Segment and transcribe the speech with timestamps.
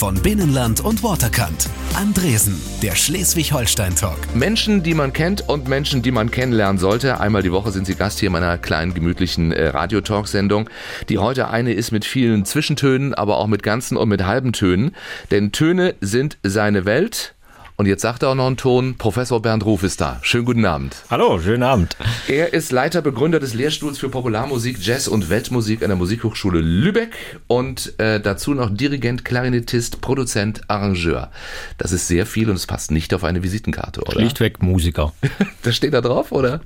[0.00, 1.68] von Binnenland und Waterkant.
[1.94, 4.34] Andresen, der Schleswig-Holstein-Talk.
[4.34, 7.20] Menschen, die man kennt und Menschen, die man kennenlernen sollte.
[7.20, 10.70] Einmal die Woche sind Sie Gast hier in meiner kleinen, gemütlichen äh, Radio-Talk-Sendung,
[11.10, 14.96] die heute eine ist mit vielen Zwischentönen, aber auch mit ganzen und mit halben Tönen.
[15.30, 17.34] Denn Töne sind seine Welt.
[17.80, 20.18] Und jetzt sagt er auch noch einen Ton, Professor Bernd Ruf ist da.
[20.20, 20.96] Schönen guten Abend.
[21.08, 21.96] Hallo, schönen Abend.
[22.28, 27.16] Er ist Leiter, Begründer des Lehrstuhls für Popularmusik, Jazz und Weltmusik an der Musikhochschule Lübeck
[27.46, 31.30] und äh, dazu noch Dirigent, Klarinettist, Produzent, Arrangeur.
[31.78, 34.12] Das ist sehr viel und es passt nicht auf eine Visitenkarte, oder?
[34.12, 35.14] Schlichtweg Musiker.
[35.62, 36.60] das steht da drauf, oder?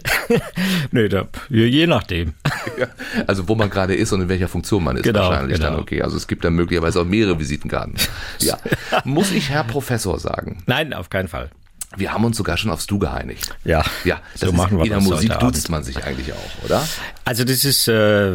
[0.90, 2.34] nee, da, je nachdem.
[2.78, 2.88] Ja,
[3.26, 5.70] also wo man gerade ist und in welcher Funktion man ist Genau, wahrscheinlich genau.
[5.70, 6.02] dann okay.
[6.02, 7.94] Also es gibt dann möglicherweise auch mehrere Visitenkarten.
[8.40, 8.58] Ja.
[9.04, 10.62] Muss ich Herr Professor sagen?
[10.66, 11.50] Nein, auf keinen Fall.
[11.96, 13.54] Wir haben uns sogar schon aufs Du geeinigt.
[13.64, 16.64] Ja, Ja, das so ist, machen wir in der Musik duzt man sich eigentlich auch,
[16.64, 16.86] oder?
[17.24, 18.32] Also das ist äh,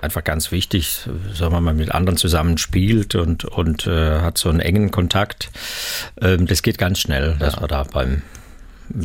[0.00, 4.48] einfach ganz wichtig, sagen wir mal, mit anderen zusammen spielt und, und äh, hat so
[4.48, 5.50] einen engen Kontakt.
[6.20, 8.22] Ähm, das geht ganz schnell, dass man da beim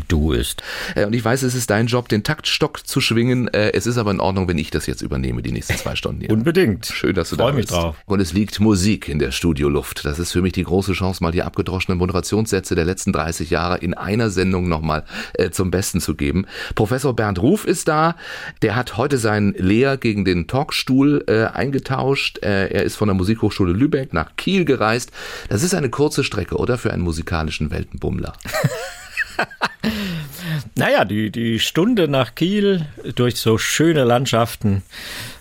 [0.07, 0.61] Du ist.
[0.95, 3.47] Äh, Und ich weiß, es ist dein Job, den Taktstock zu schwingen.
[3.49, 6.21] Äh, Es ist aber in Ordnung, wenn ich das jetzt übernehme, die nächsten zwei Stunden
[6.21, 6.29] hier.
[6.31, 6.85] Unbedingt.
[6.87, 7.71] Schön, dass du Freu da mich bist.
[7.77, 7.95] drauf.
[8.05, 10.05] Und es liegt Musik in der Studioluft.
[10.05, 13.77] Das ist für mich die große Chance, mal die abgedroschenen Moderationssätze der letzten 30 Jahre
[13.77, 15.03] in einer Sendung nochmal
[15.33, 16.45] äh, zum Besten zu geben.
[16.75, 18.15] Professor Bernd Ruf ist da.
[18.61, 22.39] Der hat heute seinen Lehr gegen den Talkstuhl äh, eingetauscht.
[22.43, 25.11] Äh, er ist von der Musikhochschule Lübeck nach Kiel gereist.
[25.49, 26.77] Das ist eine kurze Strecke, oder?
[26.77, 28.33] Für einen musikalischen Weltenbummler.
[30.75, 34.83] Naja, die, die Stunde nach Kiel durch so schöne Landschaften,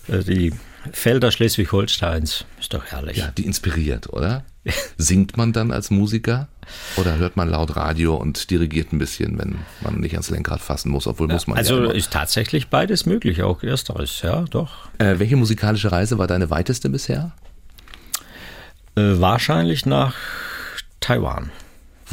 [0.08, 0.52] äh, die
[0.92, 3.16] Felder Schleswig-Holsteins, ist doch herrlich.
[3.16, 4.44] Ja, die inspiriert, oder?
[4.96, 6.48] Singt man dann als Musiker?
[6.96, 10.90] Oder hört man laut Radio und dirigiert ein bisschen, wenn man nicht ans Lenkrad fassen
[10.90, 14.88] muss, obwohl muss man Also ja ist tatsächlich beides möglich, auch ersteres, ja, doch.
[14.98, 17.32] Äh, welche musikalische Reise war deine weiteste bisher?
[18.94, 20.14] Äh, wahrscheinlich nach
[21.00, 21.50] Taiwan.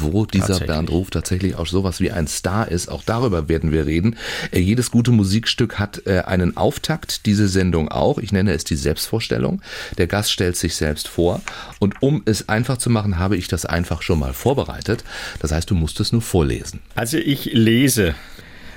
[0.02, 0.60] Wo dieser.
[0.60, 4.16] Bernd Ruf tatsächlich auch sowas wie ein Star ist, auch darüber werden wir reden.
[4.50, 8.18] Äh, jedes gute Musikstück hat äh, einen Auftakt, diese Sendung auch.
[8.18, 9.62] Ich nenne es die Selbstvorstellung.
[9.98, 11.40] Der Gast stellt sich selbst vor.
[11.78, 15.04] Und um es einfach zu machen, habe ich das einfach schon mal vorbereitet.
[15.40, 16.80] Das heißt, du musst es nur vorlesen.
[16.94, 18.14] Also ich lese.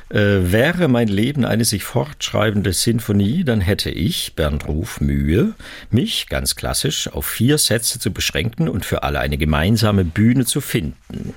[0.10, 5.54] Äh, wäre mein Leben eine sich fortschreibende Sinfonie, dann hätte ich, Bernd Ruf, Mühe,
[5.90, 10.62] mich ganz klassisch auf vier Sätze zu beschränken und für alle eine gemeinsame Bühne zu
[10.62, 11.34] finden.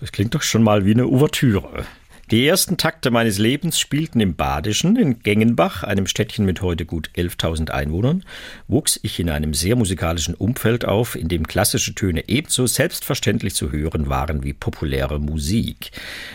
[0.00, 1.86] Das klingt doch schon mal wie eine Ouvertüre.
[2.32, 7.10] Die ersten Takte meines Lebens spielten im Badischen, in Gengenbach, einem Städtchen mit heute gut
[7.14, 8.24] 11.000 Einwohnern,
[8.68, 13.70] wuchs ich in einem sehr musikalischen Umfeld auf, in dem klassische Töne ebenso selbstverständlich zu
[13.70, 15.90] hören waren wie populäre Musik.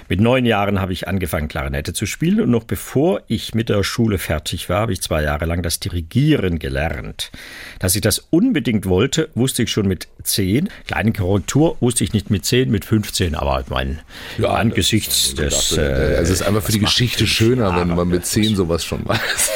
[0.08, 3.84] Mit neun Jahren habe ich angefangen, Klarinette zu spielen und noch bevor ich mit der
[3.84, 7.32] Schule fertig war, habe ich zwei Jahre lang das Dirigieren gelernt.
[7.80, 10.70] Dass ich das unbedingt wollte, wusste ich schon mit zehn.
[10.86, 13.98] Kleine Korrektur wusste ich nicht mit zehn, mit 15, aber mein
[14.44, 18.84] angesichts des Äh, es ist einfach für die Geschichte schöner, wenn man mit zehn sowas
[18.84, 19.52] schon weiß.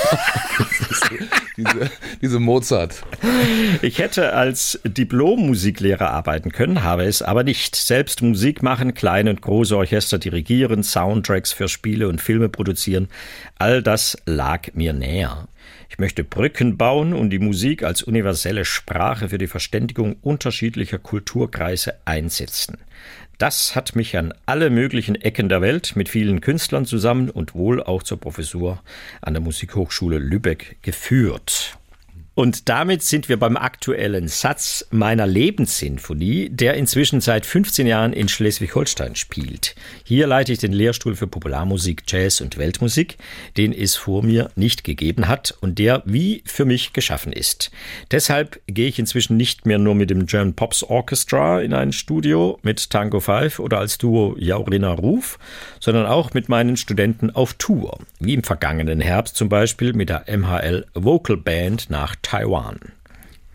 [1.58, 3.04] diese, diese Mozart.
[3.82, 7.76] Ich hätte als Diplom-Musiklehrer arbeiten können, habe es aber nicht.
[7.76, 13.10] Selbst Musik machen, kleine und große Orchester dirigieren, Soundtracks für Spiele und Filme produzieren,
[13.58, 15.48] all das lag mir näher.
[15.90, 21.96] Ich möchte Brücken bauen und die Musik als universelle Sprache für die Verständigung unterschiedlicher Kulturkreise
[22.06, 22.78] einsetzen.
[23.42, 27.82] Das hat mich an alle möglichen Ecken der Welt mit vielen Künstlern zusammen und wohl
[27.82, 28.84] auch zur Professur
[29.20, 31.80] an der Musikhochschule Lübeck geführt.
[32.34, 38.30] Und damit sind wir beim aktuellen Satz meiner Lebenssinfonie, der inzwischen seit 15 Jahren in
[38.30, 39.76] Schleswig-Holstein spielt.
[40.06, 43.18] Hier leite ich den Lehrstuhl für Popularmusik, Jazz und Weltmusik,
[43.58, 47.70] den es vor mir nicht gegeben hat und der wie für mich geschaffen ist.
[48.12, 52.60] Deshalb gehe ich inzwischen nicht mehr nur mit dem German Pops Orchestra in ein Studio
[52.62, 55.38] mit Tango 5 oder als Duo Jaurina Ruf,
[55.82, 60.24] sondern auch mit meinen Studenten auf Tour, wie im vergangenen Herbst zum Beispiel mit der
[60.28, 62.80] MHL Vocal Band nach Taiwan.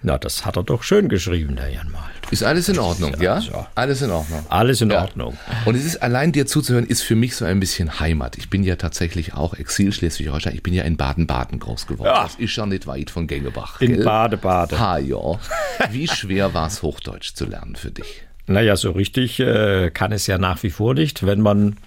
[0.02, 2.05] Na, das hat er doch schön geschrieben, der Jan Malt.
[2.31, 3.38] Ist alles in Ordnung, ja?
[3.38, 3.67] ja.
[3.75, 4.44] Alles in Ordnung.
[4.50, 5.00] Alles in Ja.
[5.00, 5.34] Ordnung.
[5.64, 8.37] Und es ist allein dir zuzuhören, ist für mich so ein bisschen Heimat.
[8.37, 10.55] Ich bin ja tatsächlich auch Exil Schleswig-Holstein.
[10.55, 12.08] Ich bin ja in Baden-Baden groß geworden.
[12.14, 12.25] Ja.
[12.25, 13.81] Das ist ja nicht weit von Gengebach.
[13.81, 14.05] In gell?
[14.05, 14.79] Bade-Bade.
[14.79, 15.17] Ha, ja.
[15.90, 18.25] Wie schwer war es, Hochdeutsch zu lernen für dich?
[18.46, 21.79] Naja, so richtig äh, kann es ja nach wie vor nicht, wenn man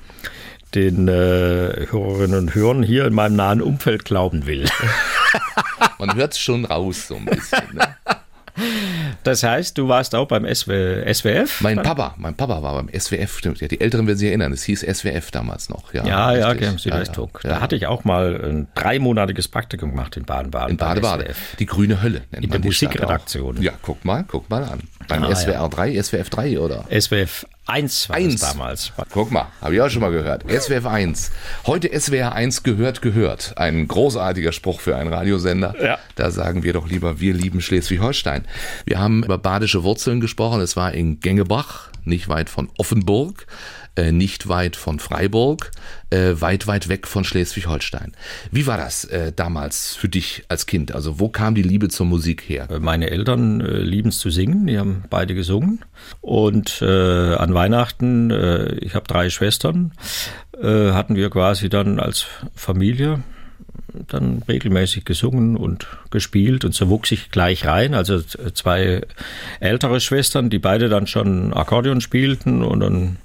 [0.76, 4.66] den äh, Hörerinnen und Hörern hier in meinem nahen Umfeld glauben will.
[6.00, 7.74] Man hört es schon raus so ein bisschen.
[7.74, 7.96] Ne?
[9.24, 11.62] Das heißt, du warst auch beim SW, SWF?
[11.62, 13.62] Mein Papa, mein Papa war beim SWF, stimmt.
[13.62, 15.94] Ja, die Älteren werden sich erinnern, es hieß SWF damals noch.
[15.94, 16.72] Ja, ja, ja, okay.
[16.84, 17.28] Ja, ja.
[17.44, 20.72] Da hatte ich auch mal ein dreimonatiges Praktikum gemacht in Baden-Baden.
[20.72, 21.28] In Baden-Baden.
[21.60, 23.62] Die grüne Hölle nennt in man der Musikredaktion.
[23.62, 24.82] Ja, guck mal, guck mal an.
[25.08, 26.86] Beim ah, SWR 3, SWF 3 oder?
[26.90, 28.42] SWF 1 war Eins.
[28.42, 28.92] damals.
[29.12, 30.44] Guck mal, habe ich auch schon mal gehört.
[30.50, 31.32] SWF 1.
[31.66, 33.54] Heute SWR 1 gehört, gehört.
[33.58, 35.76] Ein großartiger Spruch für einen Radiosender.
[35.82, 35.98] Ja.
[36.16, 38.46] Da sagen wir doch lieber, wir lieben Schleswig-Holstein.
[38.86, 40.62] Wir haben über badische Wurzeln gesprochen.
[40.62, 43.46] Es war in Gengebach, nicht weit von Offenburg.
[43.96, 45.72] Äh, nicht weit von Freiburg,
[46.10, 48.14] äh, weit, weit weg von Schleswig-Holstein.
[48.52, 50.94] Wie war das äh, damals für dich als Kind?
[50.94, 52.68] Also wo kam die Liebe zur Musik her?
[52.80, 55.80] Meine Eltern lieben es zu singen, die haben beide gesungen.
[56.22, 59.92] Und äh, an Weihnachten, äh, ich habe drei Schwestern,
[60.62, 62.26] äh, hatten wir quasi dann als
[62.56, 63.24] Familie
[64.08, 67.94] dann regelmäßig gesungen und gespielt und so wuchs ich gleich rein.
[67.94, 69.02] Also zwei
[69.60, 73.18] ältere Schwestern, die beide dann schon Akkordeon spielten und dann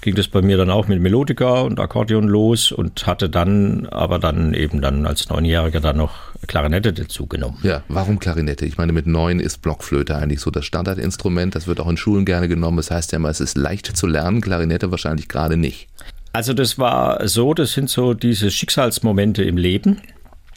[0.00, 4.18] ging das bei mir dann auch mit Melodika und Akkordeon los und hatte dann aber
[4.18, 6.12] dann eben dann als Neunjähriger dann noch
[6.46, 7.58] Klarinette dazu genommen.
[7.62, 8.64] Ja, warum Klarinette?
[8.66, 11.54] Ich meine, mit neun ist Blockflöte eigentlich so das Standardinstrument.
[11.54, 12.76] Das wird auch in Schulen gerne genommen.
[12.78, 15.88] Das heißt ja immer, es ist leicht zu lernen, Klarinette wahrscheinlich gerade nicht.
[16.32, 20.00] Also das war so, das sind so diese Schicksalsmomente im Leben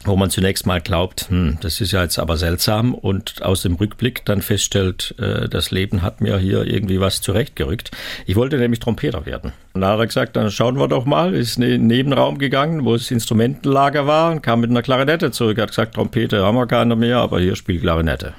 [0.04, 3.74] wo man zunächst mal glaubt, hm, das ist ja jetzt aber seltsam und aus dem
[3.74, 7.90] Rückblick dann feststellt, äh, das Leben hat mir hier irgendwie was zurechtgerückt.
[8.26, 9.52] Ich wollte nämlich Trompeter werden.
[9.74, 12.84] Und da hat er gesagt, dann schauen wir doch mal, ist in den Nebenraum gegangen,
[12.84, 15.58] wo das Instrumentenlager war und kam mit einer Klarinette zurück.
[15.58, 18.34] Er hat gesagt, Trompete haben wir keiner mehr, aber hier spielt Klarinette.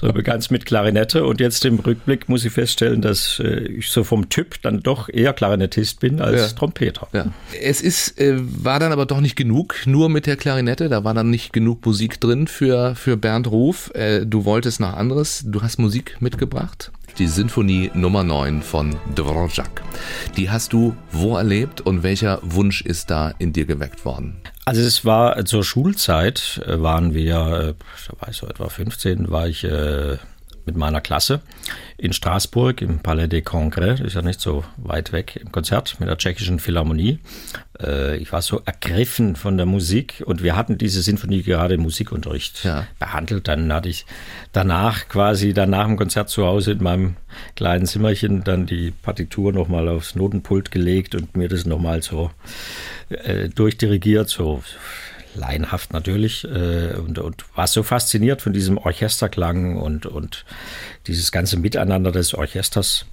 [0.00, 3.88] So begann es mit Klarinette und jetzt im Rückblick muss ich feststellen, dass äh, ich
[3.90, 6.46] so vom Typ dann doch eher Klarinettist bin als ja.
[6.48, 7.08] Trompeter.
[7.12, 7.26] Ja.
[7.60, 11.04] Es ist, äh, war dann aber doch nicht genug, nur mit der Klarinette Klarinette, da
[11.04, 13.90] war dann nicht genug Musik drin für, für Bernd Ruf.
[13.94, 16.92] Äh, du wolltest noch anderes, du hast Musik mitgebracht.
[17.18, 19.82] Die Sinfonie Nummer 9 von Dvorak.
[20.36, 24.36] Die hast du wo erlebt und welcher Wunsch ist da in dir geweckt worden?
[24.64, 27.74] Also es war zur Schulzeit, äh, waren wir,
[28.08, 30.18] da war ich so etwa 15, war ich äh,
[30.66, 31.40] mit meiner Klasse
[31.96, 35.98] in Straßburg im Palais des Congrès, das ist ja nicht so weit weg, im Konzert
[35.98, 37.20] mit der tschechischen Philharmonie.
[37.80, 41.82] Äh, ich war so ergriffen von der Musik und wir hatten diese Sinfonie gerade im
[41.82, 42.86] Musikunterricht ja.
[42.98, 43.48] behandelt.
[43.48, 44.04] Dann hatte ich
[44.52, 47.16] danach quasi, dann nach dem Konzert zu Hause in meinem
[47.54, 52.30] kleinen Zimmerchen dann die Partitur nochmal aufs Notenpult gelegt und mir das nochmal so
[53.08, 54.62] äh, durchdirigiert, so
[55.36, 60.44] laienhaft natürlich äh, und, und war so fasziniert von diesem Orchesterklang und, und
[61.06, 63.06] dieses ganze Miteinander des Orchesters.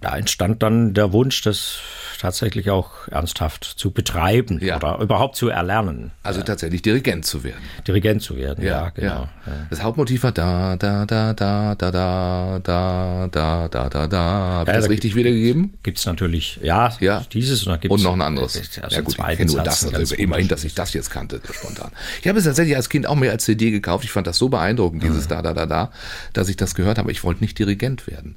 [0.00, 1.78] Da entstand dann der Wunsch, das
[2.20, 4.76] tatsächlich auch ernsthaft zu betreiben ja.
[4.76, 6.10] oder überhaupt zu erlernen.
[6.22, 6.46] Also ja.
[6.46, 7.62] tatsächlich Dirigent zu werden.
[7.86, 9.28] Dirigent zu werden, ja, ja genau.
[9.70, 14.18] Das Hauptmotiv war da, da, da, da, da, da, da, da, da, da, da.
[14.18, 15.74] Habe ich das da richtig wiedergegeben?
[15.82, 17.24] Gibt es natürlich, ja, ja.
[17.32, 18.60] dieses und, und noch ein anderes.
[18.82, 21.92] Also ja gut, ich kenne nur das, also immerhin, dass ich das jetzt kannte, spontan.
[22.20, 24.04] Ich habe es tatsächlich als Kind auch mehr als CD gekauft.
[24.04, 25.90] Ich fand das so beeindruckend, dieses da, da, da, da,
[26.32, 27.10] dass ich das gehört habe.
[27.10, 28.36] Ich wollte nicht Dirigent werden.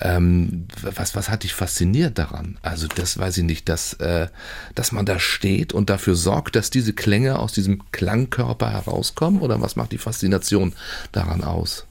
[0.00, 2.58] Ähm, was, was hat dich fasziniert daran?
[2.62, 4.28] Also das weiß ich nicht, dass, äh,
[4.74, 9.40] dass man da steht und dafür sorgt, dass diese Klänge aus diesem Klangkörper herauskommen?
[9.40, 10.74] Oder was macht die Faszination
[11.12, 11.86] daran aus?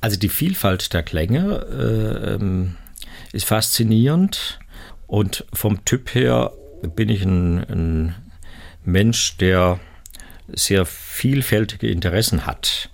[0.00, 2.76] Also die Vielfalt der Klänge äh, ähm,
[3.32, 4.58] ist faszinierend
[5.06, 6.52] und vom Typ her
[6.94, 8.14] bin ich ein, ein
[8.84, 9.80] Mensch, der
[10.48, 12.90] sehr vielfältige Interessen hat.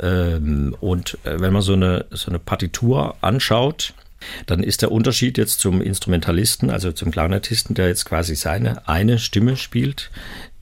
[0.00, 3.94] Ähm, und äh, wenn man so eine, so eine Partitur anschaut,
[4.46, 9.18] dann ist der Unterschied jetzt zum Instrumentalisten, also zum Klarinettisten, der jetzt quasi seine eine
[9.18, 10.10] Stimme spielt,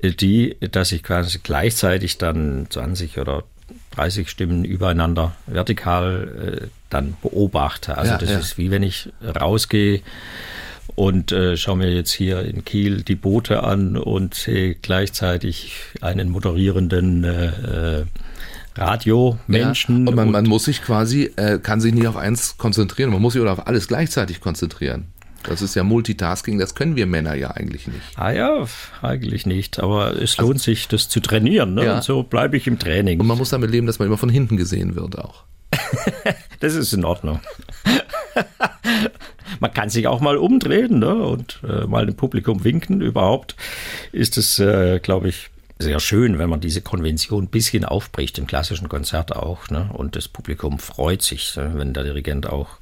[0.01, 3.45] äh, die, dass ich quasi gleichzeitig dann 20 oder
[3.93, 7.99] 30 Stimmen übereinander vertikal äh, dann beobachte.
[7.99, 8.39] Also ja, das ja.
[8.39, 10.01] ist wie wenn ich rausgehe
[10.95, 16.31] und äh, schaue mir jetzt hier in Kiel die Boote an und sehe gleichzeitig einen
[16.31, 18.05] moderierenden äh,
[18.79, 20.05] Radiomenschen.
[20.05, 23.21] Ja, und man, man muss sich quasi, äh, kann sich nicht auf eins konzentrieren, man
[23.21, 25.09] muss sich oder auf alles gleichzeitig konzentrieren.
[25.45, 28.03] Das ist ja Multitasking, das können wir Männer ja eigentlich nicht.
[28.17, 28.67] Ah ja,
[29.03, 29.79] eigentlich nicht.
[29.79, 31.75] Aber es also, lohnt sich, das zu trainieren.
[31.75, 31.85] Ne?
[31.85, 31.97] Ja.
[31.97, 33.21] Und so bleibe ich im Training.
[33.21, 35.45] Und man muss damit leben, dass man immer von hinten gesehen wird auch.
[36.61, 37.41] das ist in Ordnung.
[39.61, 41.15] man kann sich auch mal umdrehen ne?
[41.15, 43.01] und äh, mal dem Publikum winken.
[43.01, 43.55] Überhaupt
[44.13, 48.47] ist es, äh, glaube ich, sehr schön, wenn man diese Konvention ein bisschen aufbricht, im
[48.47, 49.69] klassischen Konzert auch.
[49.69, 49.89] Ne?
[49.93, 51.73] Und das Publikum freut sich, ne?
[51.75, 52.79] wenn der Dirigent auch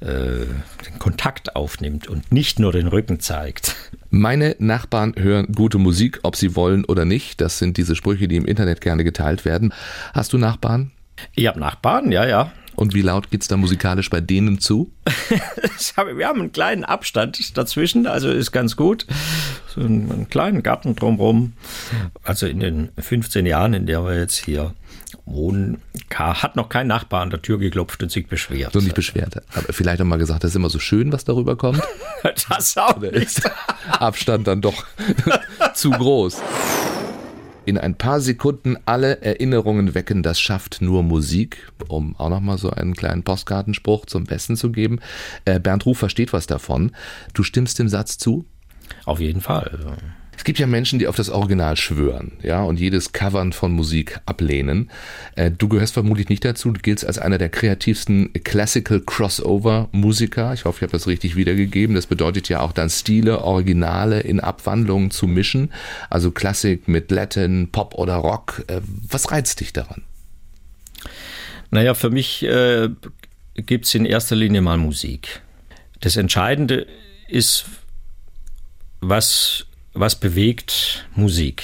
[0.00, 0.46] äh,
[0.86, 3.76] den Kontakt aufnimmt und nicht nur den Rücken zeigt.
[4.10, 7.40] Meine Nachbarn hören gute Musik, ob sie wollen oder nicht.
[7.40, 9.72] Das sind diese Sprüche, die im Internet gerne geteilt werden.
[10.12, 10.90] Hast du Nachbarn?
[11.34, 12.52] Ich habe Nachbarn, ja, ja.
[12.76, 14.90] Und wie laut geht's da musikalisch bei denen zu?
[16.16, 19.06] wir haben einen kleinen Abstand dazwischen, also ist ganz gut.
[19.68, 21.54] So einen, einen kleinen Garten drumherum.
[22.22, 24.74] Also in den 15 Jahren, in der wir jetzt hier
[25.24, 25.80] wohnen,
[26.12, 28.76] hat noch kein Nachbar an der Tür geklopft und sich beschwert.
[28.76, 29.42] Und nicht beschwert.
[29.54, 31.82] Aber vielleicht auch mal gesagt, das ist immer so schön, was darüber kommt.
[32.48, 33.50] das auch ist
[33.88, 34.84] Abstand dann doch
[35.74, 36.40] zu groß?
[37.66, 42.70] In ein paar Sekunden alle Erinnerungen wecken, das schafft nur Musik, um auch nochmal so
[42.70, 45.00] einen kleinen Postkartenspruch zum Besten zu geben.
[45.44, 46.92] Äh, Bernd Ruf versteht was davon.
[47.32, 48.44] Du stimmst dem Satz zu?
[49.04, 49.96] Auf jeden Fall.
[50.36, 54.20] Es gibt ja Menschen, die auf das Original schwören, ja, und jedes Covern von Musik
[54.26, 54.90] ablehnen.
[55.36, 56.70] Äh, du gehörst vermutlich nicht dazu.
[56.70, 60.52] Du giltst als einer der kreativsten Classical Crossover Musiker.
[60.52, 61.94] Ich hoffe, ich habe das richtig wiedergegeben.
[61.94, 65.72] Das bedeutet ja auch dann Stile, Originale in Abwandlungen zu mischen.
[66.10, 68.64] Also Klassik mit Latin, Pop oder Rock.
[68.66, 70.02] Äh, was reizt dich daran?
[71.70, 72.88] Naja, für mich äh,
[73.56, 75.42] gibt es in erster Linie mal Musik.
[76.00, 76.86] Das Entscheidende
[77.28, 77.64] ist,
[79.00, 81.62] was was bewegt Musik?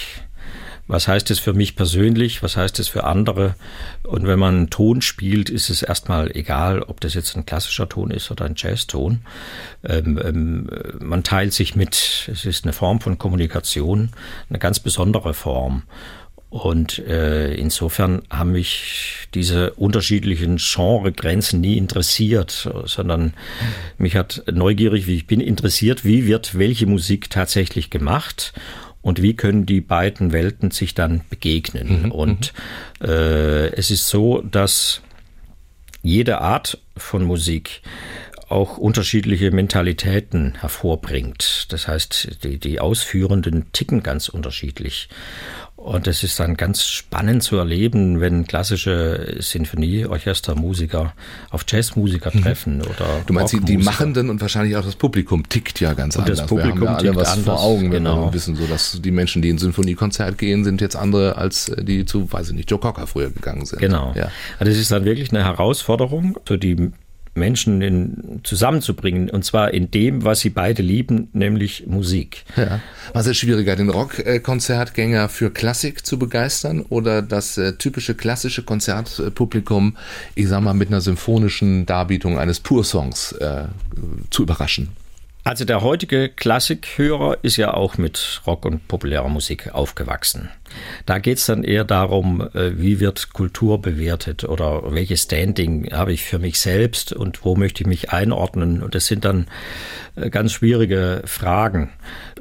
[0.87, 2.43] Was heißt es für mich persönlich?
[2.43, 3.55] Was heißt es für andere?
[4.03, 7.89] Und wenn man einen Ton spielt, ist es erstmal egal, ob das jetzt ein klassischer
[7.89, 9.21] Ton ist oder ein Jazzton.
[9.85, 10.69] Ähm, ähm,
[10.99, 12.29] man teilt sich mit.
[12.33, 14.11] Es ist eine Form von Kommunikation,
[14.49, 15.85] eine ganz besondere Form.
[16.51, 23.35] Und äh, insofern haben mich diese unterschiedlichen Genregrenzen nie interessiert, sondern
[23.99, 28.53] mich hat neugierig, wie ich bin, interessiert, wie wird welche Musik tatsächlich gemacht
[29.01, 32.03] und wie können die beiden Welten sich dann begegnen.
[32.03, 32.11] Mhm.
[32.11, 32.53] Und
[33.01, 33.09] mhm.
[33.09, 35.03] äh, es ist so, dass
[36.03, 37.83] jede Art von Musik
[38.49, 41.67] auch unterschiedliche Mentalitäten hervorbringt.
[41.71, 45.09] Das heißt, die, die Ausführenden ticken ganz unterschiedlich.
[45.81, 51.15] Und es ist dann ganz spannend zu erleben, wenn klassische Sinfonieorchestermusiker
[51.49, 52.43] auf Jazzmusiker mhm.
[52.43, 52.83] treffen mhm.
[52.83, 56.25] oder Du meinst die, die Machenden und wahrscheinlich auch das Publikum tickt ja ganz und
[56.25, 56.41] anders.
[56.41, 58.27] Das Publikum wir haben ja alle was anders, vor Augen, wenn genau.
[58.27, 62.05] wir wissen, so dass die Menschen, die in Sinfoniekonzert gehen, sind jetzt andere als die
[62.05, 63.79] zu, weiß ich nicht, Joe Cocker früher gegangen sind.
[63.79, 64.13] Genau.
[64.15, 64.31] Ja.
[64.59, 66.91] Also das ist dann wirklich eine Herausforderung, so die
[67.35, 69.31] Menschen in, zusammenzubringen.
[69.31, 72.45] Und zwar in dem, was sie beide lieben, nämlich Musik.
[72.57, 72.81] Ja.
[73.13, 79.97] Was ist schwieriger, den Rockkonzertgänger für Klassik zu begeistern oder das äh, typische klassische Konzertpublikum,
[80.35, 83.65] ich sag mal, mit einer symphonischen Darbietung eines Pursongs äh,
[84.31, 84.89] zu überraschen?
[85.51, 90.49] Also der heutige Klassikhörer ist ja auch mit Rock und populärer Musik aufgewachsen.
[91.05, 96.13] Da geht es dann eher darum, äh, wie wird Kultur bewertet oder welches Standing habe
[96.13, 98.81] ich für mich selbst und wo möchte ich mich einordnen.
[98.81, 99.49] Und das sind dann
[100.15, 101.91] äh, ganz schwierige Fragen.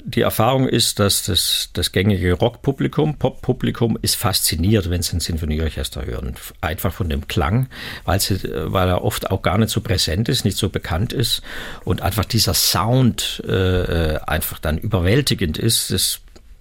[0.04, 6.06] Die Erfahrung ist, dass das, das gängige Rockpublikum, Poppublikum ist fasziniert, wenn sie ein Sinfonieorchester
[6.06, 6.36] hören.
[6.62, 7.70] Einfach von dem Klang,
[8.06, 11.42] weil, sie, weil er oft auch gar nicht so präsent ist, nicht so bekannt ist
[11.84, 12.99] und einfach dieser Sound
[13.48, 15.92] äh, einfach dann überwältigend ist.
[15.92, 16.20] Das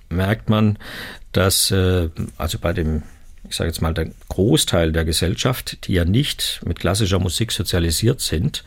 [0.09, 0.79] merkt man,
[1.33, 3.03] dass äh, also bei dem
[3.49, 8.21] ich sage jetzt mal, der Großteil der Gesellschaft, die ja nicht mit klassischer Musik sozialisiert
[8.21, 8.63] sind,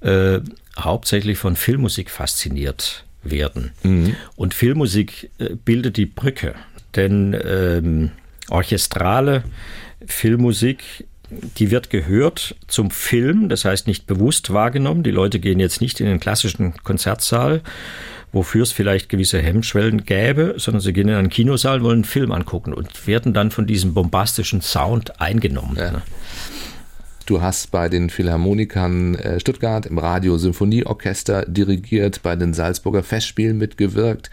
[0.00, 0.40] äh,
[0.78, 3.72] hauptsächlich von Filmmusik fasziniert werden.
[3.82, 4.16] Mhm.
[4.36, 6.54] Und Filmmusik äh, bildet die Brücke,
[6.94, 8.10] denn ähm,
[8.48, 9.42] orchestrale
[10.06, 15.02] Filmmusik die wird gehört zum Film, das heißt nicht bewusst wahrgenommen.
[15.02, 17.62] Die Leute gehen jetzt nicht in den klassischen Konzertsaal,
[18.32, 22.32] wofür es vielleicht gewisse Hemmschwellen gäbe, sondern sie gehen in einen Kinosaal, wollen einen Film
[22.32, 25.76] angucken und werden dann von diesem bombastischen Sound eingenommen.
[25.76, 26.02] Ja.
[27.26, 33.58] Du hast bei den Philharmonikern äh, Stuttgart im Radio Symphonieorchester dirigiert, bei den Salzburger Festspielen
[33.58, 34.30] mitgewirkt,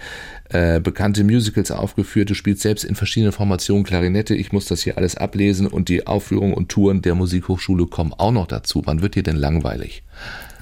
[0.49, 2.29] äh, bekannte Musicals aufgeführt.
[2.29, 4.35] Du spielst selbst in verschiedenen Formationen Klarinette.
[4.35, 8.31] Ich muss das hier alles ablesen und die Aufführungen und Touren der Musikhochschule kommen auch
[8.31, 8.83] noch dazu.
[8.85, 10.03] Wann wird dir denn langweilig?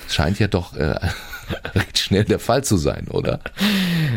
[0.08, 0.96] scheint ja doch äh,
[1.76, 3.40] recht schnell der Fall zu sein, oder?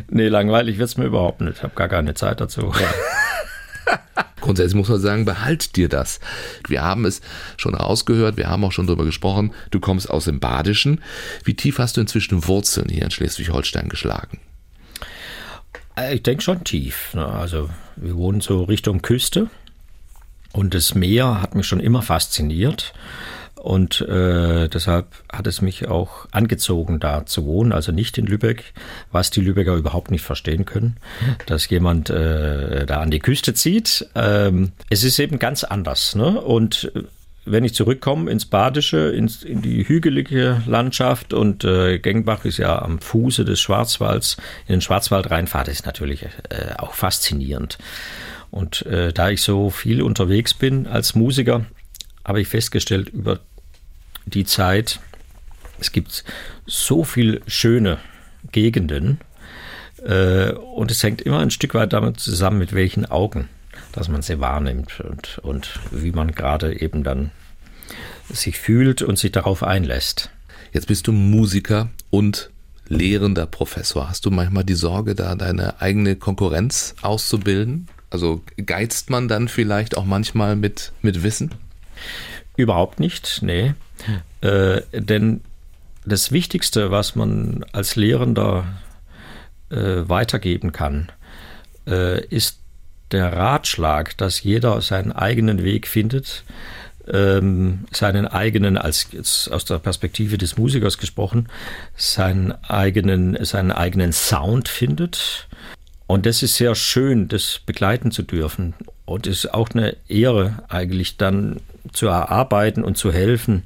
[0.08, 1.58] Nee, langweilig wird es mir überhaupt nicht.
[1.58, 2.72] Ich habe gar keine Zeit dazu.
[2.72, 4.24] Ja.
[4.44, 6.20] Grundsätzlich muss man sagen, behalt dir das.
[6.68, 7.22] Wir haben es
[7.56, 9.54] schon rausgehört, wir haben auch schon darüber gesprochen.
[9.70, 11.00] Du kommst aus dem Badischen.
[11.44, 14.38] Wie tief hast du inzwischen Wurzeln hier in Schleswig-Holstein geschlagen?
[15.96, 17.14] Äh, ich denke schon tief.
[17.14, 17.24] Ne?
[17.26, 19.48] Also wir wohnen so Richtung Küste
[20.52, 22.92] und das Meer hat mich schon immer fasziniert.
[23.64, 28.74] Und äh, deshalb hat es mich auch angezogen, da zu wohnen, also nicht in Lübeck,
[29.10, 30.98] was die Lübecker überhaupt nicht verstehen können,
[31.46, 34.06] dass jemand äh, da an die Küste zieht.
[34.14, 36.14] Ähm, es ist eben ganz anders.
[36.14, 36.42] Ne?
[36.42, 36.92] Und
[37.46, 42.82] wenn ich zurückkomme ins Badische, ins, in die hügelige Landschaft und äh, Gengbach ist ja
[42.82, 47.78] am Fuße des Schwarzwalds, in den Schwarzwald reinfahrt, ist natürlich äh, auch faszinierend.
[48.50, 51.64] Und äh, da ich so viel unterwegs bin als Musiker,
[52.26, 53.40] habe ich festgestellt über
[54.26, 55.00] die Zeit,
[55.80, 56.24] es gibt
[56.66, 57.98] so viele schöne
[58.52, 59.20] Gegenden
[60.04, 63.48] äh, und es hängt immer ein Stück weit damit zusammen, mit welchen Augen,
[63.92, 67.30] dass man sie wahrnimmt und, und wie man gerade eben dann
[68.30, 70.30] sich fühlt und sich darauf einlässt.
[70.72, 72.50] Jetzt bist du Musiker und
[72.88, 74.08] lehrender Professor.
[74.08, 77.88] Hast du manchmal die Sorge, da deine eigene Konkurrenz auszubilden?
[78.10, 81.50] Also geizt man dann vielleicht auch manchmal mit, mit Wissen?
[82.56, 83.74] Überhaupt nicht, nee.
[84.40, 85.40] Äh, denn
[86.04, 88.66] das Wichtigste, was man als Lehrender
[89.70, 91.10] äh, weitergeben kann,
[91.86, 92.58] äh, ist
[93.10, 96.44] der Ratschlag, dass jeder seinen eigenen Weg findet,
[97.06, 101.48] ähm, seinen eigenen, als aus der Perspektive des Musikers gesprochen,
[101.96, 105.48] seinen eigenen, seinen eigenen Sound findet.
[106.06, 108.74] Und das ist sehr schön, das begleiten zu dürfen.
[109.04, 111.60] Und es ist auch eine Ehre, eigentlich dann
[111.92, 113.64] zu erarbeiten und zu helfen,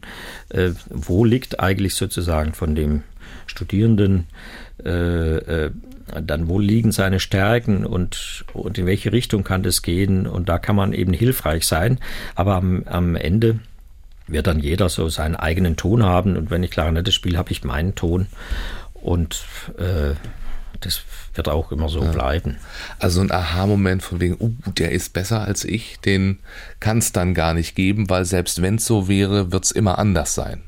[0.49, 3.03] äh, wo liegt eigentlich sozusagen von dem
[3.47, 4.27] Studierenden
[4.85, 5.71] äh, äh,
[6.23, 10.27] dann wo liegen seine Stärken und, und in welche Richtung kann das gehen?
[10.27, 11.99] Und da kann man eben hilfreich sein.
[12.35, 13.61] Aber am, am Ende
[14.27, 16.37] wird dann jeder so seinen eigenen Ton haben.
[16.37, 18.27] Und wenn ich Klarinette spiele, habe ich meinen Ton.
[18.95, 19.45] Und
[19.79, 20.15] äh,
[20.81, 21.03] das
[21.35, 22.11] wird auch immer so ja.
[22.11, 22.57] bleiben.
[22.99, 26.39] Also ein Aha-Moment von wegen, uh, der ist besser als ich, den
[26.81, 29.99] kann es dann gar nicht geben, weil selbst wenn es so wäre, wird es immer
[29.99, 30.63] anders sein.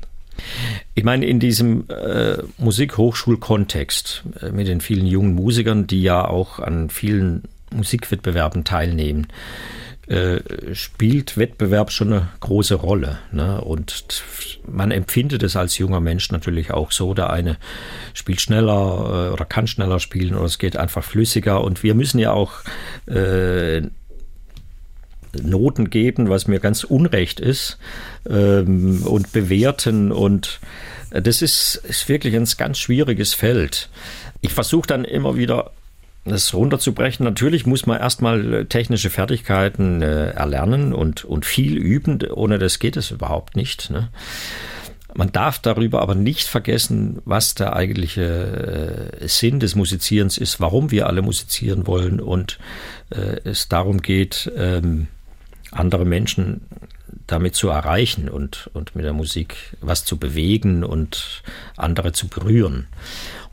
[0.95, 6.59] Ich meine, in diesem äh, Musikhochschulkontext äh, mit den vielen jungen Musikern, die ja auch
[6.59, 9.27] an vielen Musikwettbewerben teilnehmen,
[10.07, 13.19] äh, spielt Wettbewerb schon eine große Rolle.
[13.31, 13.61] Ne?
[13.61, 14.23] Und
[14.67, 17.13] man empfindet es als junger Mensch natürlich auch so.
[17.13, 17.57] Der eine
[18.13, 21.63] spielt schneller äh, oder kann schneller spielen oder es geht einfach flüssiger.
[21.63, 22.53] Und wir müssen ja auch
[23.07, 23.81] äh,
[25.41, 27.77] Noten geben, was mir ganz unrecht ist,
[28.29, 30.11] ähm, und bewerten.
[30.11, 30.59] Und
[31.11, 33.89] das ist, ist wirklich ein ganz schwieriges Feld.
[34.41, 35.71] Ich versuche dann immer wieder
[36.25, 37.23] das runterzubrechen.
[37.23, 42.21] Natürlich muss man erstmal technische Fertigkeiten äh, erlernen und, und viel üben.
[42.31, 43.89] Ohne das geht es überhaupt nicht.
[43.89, 44.09] Ne?
[45.13, 50.91] Man darf darüber aber nicht vergessen, was der eigentliche äh, Sinn des Musizierens ist, warum
[50.91, 52.59] wir alle musizieren wollen und
[53.09, 55.07] äh, es darum geht, ähm,
[55.71, 56.61] andere Menschen
[57.27, 61.43] damit zu erreichen und, und mit der Musik was zu bewegen und
[61.77, 62.87] andere zu berühren.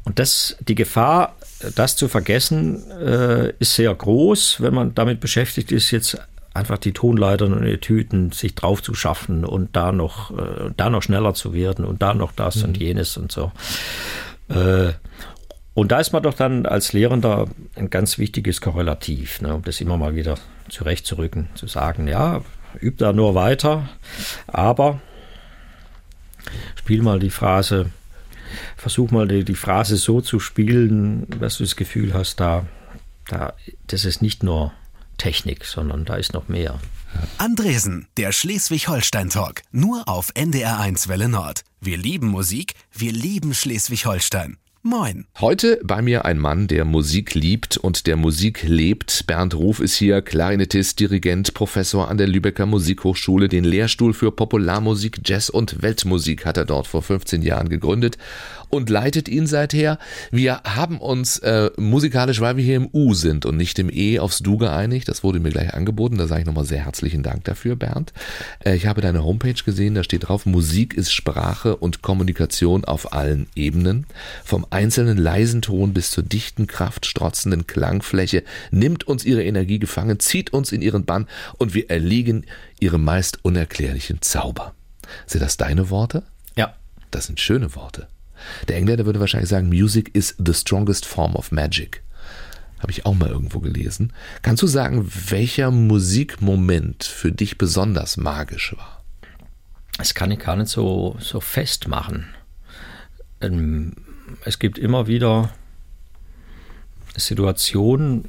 [0.09, 1.37] Und das, die Gefahr,
[1.75, 6.19] das zu vergessen, äh, ist sehr groß, wenn man damit beschäftigt ist, jetzt
[6.55, 10.89] einfach die Tonleitern und die Tüten sich drauf zu schaffen und da noch, äh, da
[10.89, 12.65] noch schneller zu werden und da noch das mhm.
[12.65, 13.53] und jenes und so.
[14.49, 14.93] Äh,
[15.75, 19.79] und da ist man doch dann als Lehrender ein ganz wichtiges Korrelativ, ne, um das
[19.83, 20.37] immer mal wieder
[20.71, 22.41] zurechtzurücken, zu sagen, ja,
[22.81, 23.91] üb da nur weiter,
[24.47, 25.03] aber
[26.77, 27.91] spiel mal die Phrase,
[28.89, 32.67] versuch mal die, die Phrase so zu spielen, dass du das Gefühl hast, da,
[33.27, 33.53] da,
[33.87, 34.73] das ist nicht nur
[35.19, 36.81] Technik, sondern da ist noch mehr.
[37.37, 41.65] Andresen, der Schleswig-Holstein-Talk, nur auf NDR1 Welle Nord.
[41.83, 44.57] Wir lieben Musik, wir lieben Schleswig-Holstein.
[44.89, 45.27] Moin.
[45.39, 49.27] Heute bei mir ein Mann, der Musik liebt und der Musik lebt.
[49.27, 53.51] Bernd Ruf ist hier, Klarinettist, Dirigent, Professor an der Lübecker Musikhochschule.
[53.51, 58.17] Den Lehrstuhl für Popularmusik, Jazz und Weltmusik hat er dort vor 15 Jahren gegründet
[58.71, 59.99] und leitet ihn seither.
[60.31, 64.19] Wir haben uns äh, musikalisch, weil wir hier im U sind und nicht im E,
[64.19, 65.09] aufs Du geeinigt.
[65.09, 66.19] Das wurde mir gleich angeboten.
[66.19, 68.13] Da sage ich nochmal sehr herzlichen Dank dafür, Bernd.
[68.65, 73.13] Äh, ich habe deine Homepage gesehen, da steht drauf, Musik ist Sprache und Kommunikation auf
[73.13, 74.07] allen Ebenen.
[74.45, 80.53] Vom einzelnen leisen Ton bis zur dichten, kraftstrotzenden Klangfläche nimmt uns ihre Energie gefangen, zieht
[80.53, 82.47] uns in ihren Bann und wir erliegen
[82.79, 84.75] ihrem meist unerklärlichen Zauber.
[85.27, 86.23] Sind das deine Worte?
[86.55, 86.77] Ja.
[87.11, 88.07] Das sind schöne Worte.
[88.69, 92.05] Der Engländer würde wahrscheinlich sagen, Music is the strongest form of magic.
[92.79, 94.13] Habe ich auch mal irgendwo gelesen.
[94.43, 99.03] Kannst du sagen, welcher Musikmoment für dich besonders magisch war?
[99.97, 102.29] Das kann ich gar nicht so, so festmachen.
[103.41, 103.97] Ähm,
[104.45, 105.51] es gibt immer wieder
[107.17, 108.29] Situationen,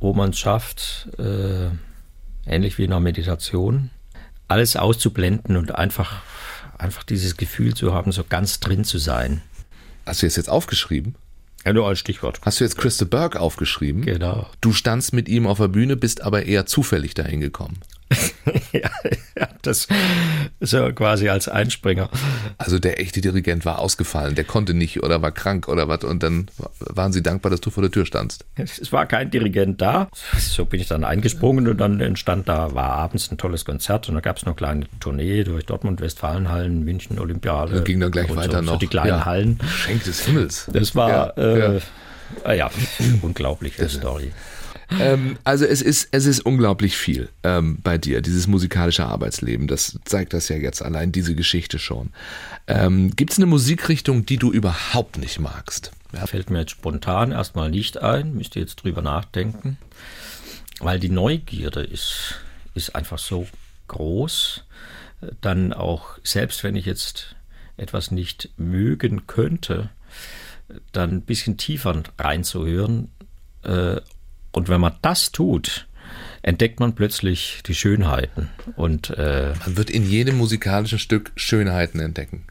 [0.00, 1.70] wo man es schafft, äh,
[2.46, 3.90] ähnlich wie in einer Meditation,
[4.46, 6.22] alles auszublenden und einfach,
[6.78, 9.42] einfach dieses Gefühl zu haben, so ganz drin zu sein.
[10.06, 11.16] Hast du das jetzt aufgeschrieben?
[11.64, 12.40] Ja, nur als Stichwort.
[12.42, 14.02] Hast du jetzt Christa Burke aufgeschrieben?
[14.02, 14.48] Genau.
[14.60, 17.80] Du standst mit ihm auf der Bühne, bist aber eher zufällig dahin gekommen.
[18.72, 18.90] ja,
[19.62, 19.88] ja, das
[20.60, 22.08] so quasi als Einspringer.
[22.58, 26.22] Also der echte Dirigent war ausgefallen, der konnte nicht oder war krank oder was und
[26.22, 28.44] dann waren sie dankbar, dass du vor der Tür standst.
[28.56, 30.08] Es war kein Dirigent da.
[30.38, 34.14] So bin ich dann eingesprungen und dann entstand da, war abends ein tolles Konzert und
[34.14, 37.78] da gab es noch eine kleine Tournee durch Dortmund, Westfalenhallen, München, Olympiade.
[37.78, 38.72] Und ging dann gleich weiter so, noch.
[38.74, 39.24] So die kleinen ja.
[39.24, 39.58] Hallen.
[39.68, 40.66] Schenk des Himmels.
[40.72, 41.80] Das war ja, äh, ja.
[42.44, 42.70] Ah ja
[43.22, 44.32] unglaubliche Story.
[44.98, 49.68] Ähm, also es ist, es ist unglaublich viel ähm, bei dir, dieses musikalische Arbeitsleben.
[49.68, 52.10] Das zeigt das ja jetzt allein diese Geschichte schon.
[52.66, 55.92] Ähm, Gibt es eine Musikrichtung, die du überhaupt nicht magst?
[56.12, 56.26] Ja.
[56.26, 59.76] Fällt mir jetzt spontan erstmal nicht ein, müsste jetzt drüber nachdenken,
[60.80, 62.36] weil die Neugierde ist,
[62.74, 63.46] ist einfach so
[63.88, 64.64] groß.
[65.40, 67.34] Dann auch, selbst wenn ich jetzt
[67.76, 69.90] etwas nicht mögen könnte,
[70.92, 73.10] dann ein bisschen tiefer reinzuhören
[73.64, 74.00] äh,
[74.52, 75.86] und wenn man das tut,
[76.42, 78.48] entdeckt man plötzlich die Schönheiten.
[78.76, 82.44] Und äh, man wird in jedem musikalischen Stück Schönheiten entdecken.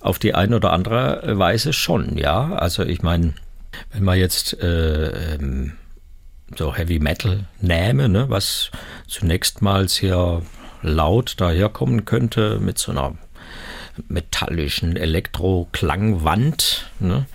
[0.00, 2.54] Auf die eine oder andere Weise schon, ja.
[2.54, 3.34] Also ich meine,
[3.92, 5.72] wenn man jetzt äh, ähm,
[6.56, 8.70] so Heavy Metal nähme, ne, was
[9.06, 10.42] zunächst mal sehr
[10.82, 13.16] laut daherkommen könnte mit so einer
[14.08, 17.26] metallischen Elektroklangwand, ne,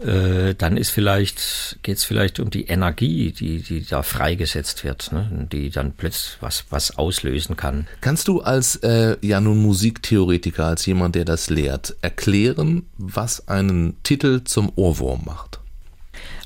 [0.00, 5.12] äh, dann ist vielleicht, geht es vielleicht um die Energie, die, die da freigesetzt wird,
[5.12, 7.86] ne, die dann plötzlich was, was auslösen kann.
[8.00, 14.02] Kannst du als äh, ja nun Musiktheoretiker, als jemand, der das lehrt, erklären, was einen
[14.02, 15.60] Titel zum Ohrwurm macht?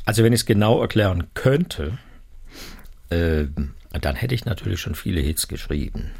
[0.05, 1.99] Also wenn ich es genau erklären könnte,
[3.11, 3.45] äh,
[3.93, 6.11] dann hätte ich natürlich schon viele Hits geschrieben.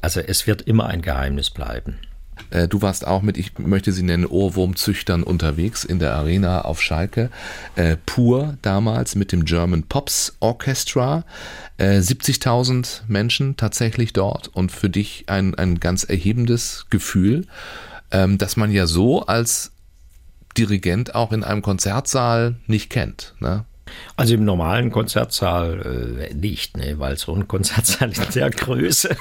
[0.00, 1.98] Also es wird immer ein Geheimnis bleiben.
[2.50, 6.82] Äh, du warst auch mit, ich möchte sie nennen, Ohrwurmzüchtern unterwegs in der Arena auf
[6.82, 7.30] Schalke.
[7.76, 11.24] Äh, pur damals mit dem German Pops Orchestra.
[11.76, 17.46] Äh, 70.000 Menschen tatsächlich dort und für dich ein, ein ganz erhebendes Gefühl,
[18.10, 19.72] ähm, dass man ja so als
[20.56, 23.34] Dirigent auch in einem Konzertsaal nicht kennt.
[23.38, 23.64] Ne?
[24.16, 29.16] Also im normalen Konzertsaal äh, nicht, ne, weil so ein Konzertsaal in der Größe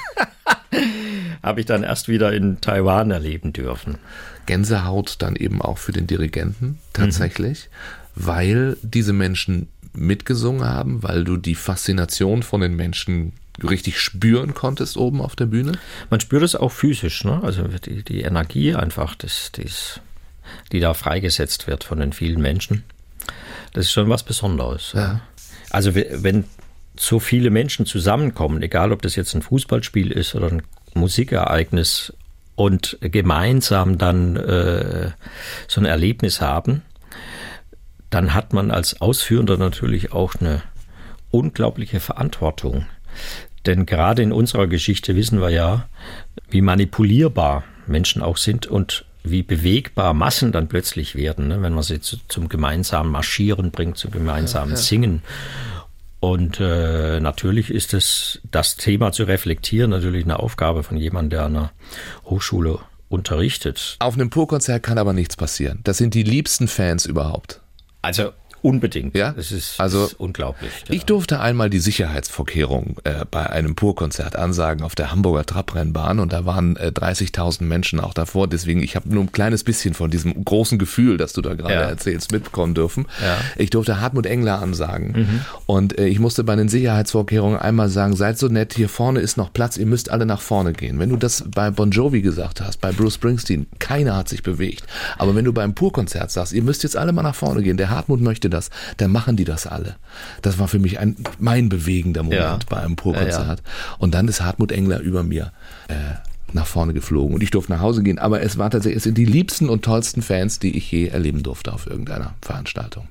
[1.48, 3.98] habe ich dann erst wieder in Taiwan erleben dürfen.
[4.46, 7.70] Gänsehaut dann eben auch für den Dirigenten tatsächlich,
[8.16, 8.26] mhm.
[8.26, 13.34] weil diese Menschen mitgesungen haben, weil du die Faszination von den Menschen
[13.64, 15.74] richtig spüren konntest oben auf der Bühne?
[16.10, 17.42] Man spürt es auch physisch, ne?
[17.44, 20.00] also die, die Energie einfach, das, das,
[20.72, 22.84] die da freigesetzt wird von den vielen Menschen.
[23.74, 24.92] Das ist schon was Besonderes.
[24.94, 25.22] Ja.
[25.70, 26.46] Also wenn
[27.00, 30.64] so viele Menschen zusammenkommen, egal ob das jetzt ein Fußballspiel ist oder ein
[30.98, 32.14] Musikereignis
[32.56, 35.12] und gemeinsam dann äh,
[35.68, 36.82] so ein Erlebnis haben,
[38.10, 40.62] dann hat man als Ausführender natürlich auch eine
[41.30, 42.86] unglaubliche Verantwortung.
[43.66, 45.88] Denn gerade in unserer Geschichte wissen wir ja,
[46.50, 51.84] wie manipulierbar Menschen auch sind und wie bewegbar Massen dann plötzlich werden, ne, wenn man
[51.84, 54.82] sie zu, zum gemeinsamen Marschieren bringt, zum gemeinsamen ja, ja.
[56.20, 61.44] Und äh, natürlich ist es, das Thema zu reflektieren, natürlich eine Aufgabe von jemandem, der
[61.44, 61.72] an einer
[62.26, 63.98] Hochschule unterrichtet.
[64.00, 65.80] Auf einem Purkonzert kann aber nichts passieren.
[65.84, 67.62] Das sind die liebsten Fans überhaupt.
[68.02, 68.32] Also
[68.68, 69.16] Unbedingt.
[69.16, 70.70] Ja, es ist, also ist unglaublich.
[70.90, 70.94] Ja.
[70.94, 76.34] Ich durfte einmal die Sicherheitsvorkehrungen äh, bei einem Purkonzert ansagen auf der Hamburger Trabrennbahn und
[76.34, 78.50] da waren äh, 30.000 Menschen auch davor.
[78.50, 81.76] Deswegen, ich habe nur ein kleines bisschen von diesem großen Gefühl, das du da gerade
[81.76, 81.82] ja.
[81.84, 83.06] erzählst, mitbekommen dürfen.
[83.24, 83.38] Ja.
[83.56, 85.46] Ich durfte Hartmut Engler ansagen mhm.
[85.66, 89.38] und äh, ich musste bei den Sicherheitsvorkehrungen einmal sagen, seid so nett, hier vorne ist
[89.38, 91.00] noch Platz, ihr müsst alle nach vorne gehen.
[91.00, 94.84] Wenn du das bei Bon Jovi gesagt hast, bei Bruce Springsteen, keiner hat sich bewegt.
[95.18, 97.90] Aber wenn du beim Purkonzert sagst, ihr müsst jetzt alle mal nach vorne gehen, der
[97.90, 98.57] Hartmut möchte das,
[98.98, 99.96] dann machen die das alle.
[100.42, 102.60] Das war für mich ein, mein bewegender Moment ja.
[102.70, 103.60] bei einem Purkonzert.
[103.60, 105.52] Ja, Und dann ist Hartmut Engler über mir
[105.88, 105.96] äh,
[106.54, 108.20] nach vorne geflogen und ich durfte nach Hause gehen.
[108.20, 111.44] Aber es war tatsächlich, es sind die liebsten und tollsten Fans, die ich je erleben
[111.44, 113.08] durfte auf irgendeiner Veranstaltung.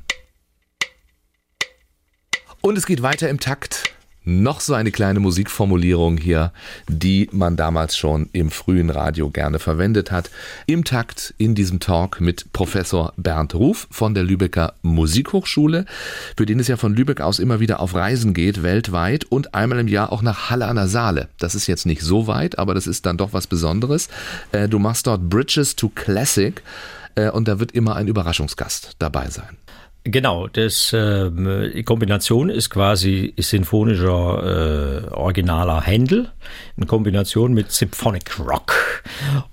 [2.60, 3.95] Und es geht weiter im Takt
[4.26, 6.52] noch so eine kleine Musikformulierung hier,
[6.88, 10.30] die man damals schon im frühen Radio gerne verwendet hat.
[10.66, 15.86] Im Takt in diesem Talk mit Professor Bernd Ruf von der Lübecker Musikhochschule,
[16.36, 19.78] für den es ja von Lübeck aus immer wieder auf Reisen geht, weltweit und einmal
[19.78, 21.28] im Jahr auch nach Halle an der Saale.
[21.38, 24.08] Das ist jetzt nicht so weit, aber das ist dann doch was Besonderes.
[24.50, 26.62] Äh, du machst dort Bridges to Classic
[27.14, 29.56] äh, und da wird immer ein Überraschungsgast dabei sein.
[30.08, 36.30] Genau, das, äh, die Kombination ist quasi sinfonischer äh, originaler Händel
[36.76, 39.02] in Kombination mit Symphonic Rock.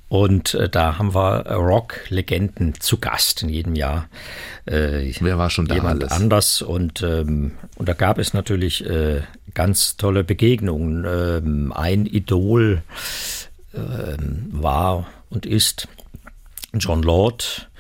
[0.10, 4.08] Und äh, da haben wir Rock-Legenden zu Gast in jedem Jahr.
[4.68, 6.14] Äh, Wer war schon da jemand alles?
[6.14, 9.22] anders und, ähm, und da gab es natürlich äh,
[9.56, 11.04] ganz tolle Begegnungen.
[11.08, 12.84] Ähm, ein Idol
[13.74, 15.88] ähm, war und ist
[16.74, 17.72] John Lord,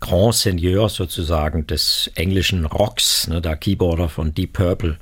[0.00, 4.98] Grand Seigneur sozusagen des englischen Rocks, ne, der Keyboarder von Deep Purple.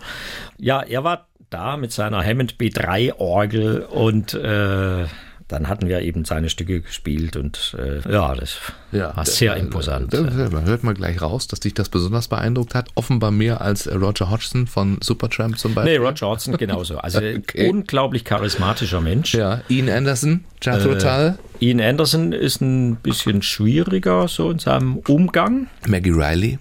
[0.59, 5.07] Ja, er war da mit seiner Hammond B3 Orgel und äh,
[5.51, 8.59] dann hatten wir eben seine Stücke gespielt und äh, ja, das
[8.93, 10.15] ja, war sehr imposant.
[10.15, 12.89] Da, hört man gleich raus, dass dich das besonders beeindruckt hat.
[12.95, 15.99] Offenbar mehr als Roger Hodgson von Supertramp zum Beispiel.
[15.99, 16.99] Nee, Roger Hodgson genauso.
[16.99, 17.69] Also okay.
[17.69, 19.35] unglaublich charismatischer Mensch.
[19.35, 21.37] Ja, Ian Anderson, Jethro Tull.
[21.61, 25.67] Äh, Ian Anderson ist ein bisschen schwieriger so in seinem Umgang.
[25.87, 26.59] Maggie Riley.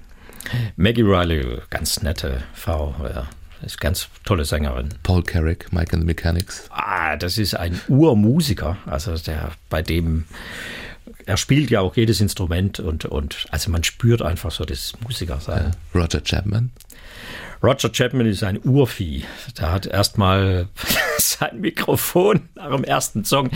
[0.78, 3.28] Maggie Riley, ganz nette Frau, ja.
[3.62, 4.90] Ist ganz tolle Sängerin.
[5.04, 6.70] Paul Carrick, Mike and the Mechanics.
[6.70, 8.78] Ah, das ist ein Urmusiker.
[8.86, 10.26] Also der, bei dem,
[11.26, 15.74] er spielt ja auch jedes Instrument und, und also man spürt einfach so das Musikersein.
[15.94, 16.02] Ja.
[16.02, 16.72] Roger Chapman.
[17.62, 19.26] Roger Chapman ist ein Urvieh.
[19.60, 20.70] Der hat erstmal
[21.18, 23.50] sein Mikrofon nach dem ersten Song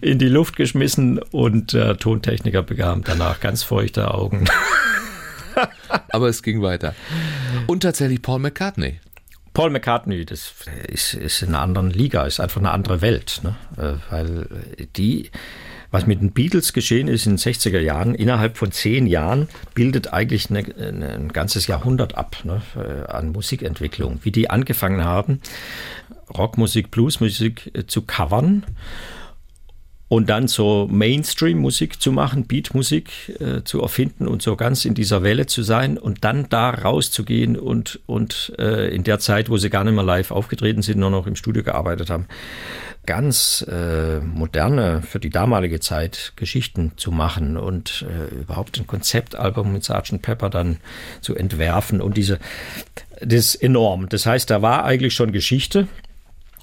[0.00, 4.46] in die Luft geschmissen und der Tontechniker bekam danach ganz feuchte Augen.
[6.08, 6.94] Aber es ging weiter.
[7.66, 9.00] Und tatsächlich Paul McCartney.
[9.52, 10.54] Paul McCartney, das
[10.86, 13.40] ist, ist in einer anderen Liga, ist einfach eine andere Welt.
[13.42, 13.56] Ne?
[13.76, 14.46] Äh, weil
[14.96, 15.30] die,
[15.90, 20.12] was mit den Beatles geschehen ist in den 60er Jahren, innerhalb von zehn Jahren bildet
[20.12, 22.62] eigentlich eine, eine, ein ganzes Jahrhundert ab ne?
[22.76, 24.20] Äh, an Musikentwicklung.
[24.22, 25.40] Wie die angefangen haben,
[26.36, 28.64] Rockmusik, Bluesmusik äh, zu covern
[30.10, 35.22] und dann so Mainstream-Musik zu machen, Beat-Musik äh, zu erfinden und so ganz in dieser
[35.22, 39.70] Welle zu sein und dann da rauszugehen und, und äh, in der Zeit, wo sie
[39.70, 42.26] gar nicht mehr live aufgetreten sind, nur noch im Studio gearbeitet haben,
[43.06, 49.72] ganz äh, moderne, für die damalige Zeit Geschichten zu machen und äh, überhaupt ein Konzeptalbum
[49.72, 50.22] mit Sgt.
[50.22, 50.78] Pepper dann
[51.20, 52.40] zu entwerfen und diese,
[53.20, 54.08] das ist enorm.
[54.08, 55.86] Das heißt, da war eigentlich schon Geschichte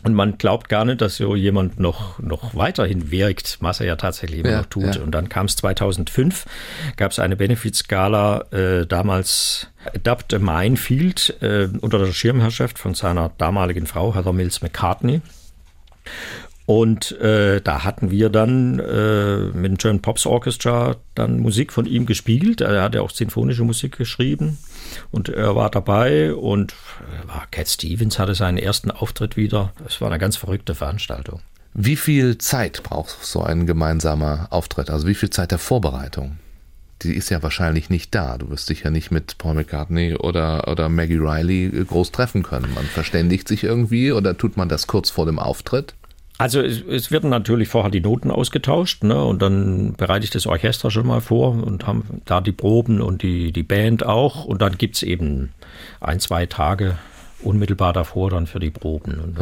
[0.04, 3.96] und man glaubt gar nicht, dass so jemand noch, noch weiterhin wirkt, was er ja
[3.96, 4.96] tatsächlich immer ja, noch tut.
[4.96, 5.02] Ja.
[5.02, 6.46] Und dann kam es 2005,
[6.96, 13.32] gab es eine Benefizskala, äh, damals Adapt a Minefield, äh, unter der Schirmherrschaft von seiner
[13.38, 15.22] damaligen Frau, Heather Mills McCartney.
[16.68, 21.86] Und äh, da hatten wir dann äh, mit dem German Pops Orchestra dann Musik von
[21.86, 22.60] ihm gespielt.
[22.60, 24.58] Er hat ja auch sinfonische Musik geschrieben
[25.10, 26.74] und er war dabei und
[27.26, 29.72] war äh, Cat Stevens hatte seinen ersten Auftritt wieder.
[29.88, 31.40] Es war eine ganz verrückte Veranstaltung.
[31.74, 34.90] Wie viel Zeit braucht so ein gemeinsamer Auftritt?
[34.90, 36.38] Also wie viel Zeit der Vorbereitung?
[37.02, 38.38] Die ist ja wahrscheinlich nicht da.
[38.38, 42.74] Du wirst dich ja nicht mit Paul McCartney oder, oder Maggie Riley groß treffen können.
[42.74, 45.94] Man verständigt sich irgendwie oder tut man das kurz vor dem Auftritt?
[46.38, 50.46] Also es, es, werden natürlich vorher die Noten ausgetauscht ne, und dann bereite ich das
[50.46, 54.62] Orchester schon mal vor und haben da die Proben und die, die Band auch und
[54.62, 55.54] dann gibt es eben
[56.00, 56.98] ein, zwei Tage
[57.42, 59.20] unmittelbar davor dann für die Proben.
[59.20, 59.38] Und.